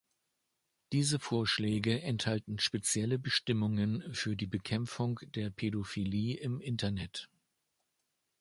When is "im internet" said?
6.39-7.29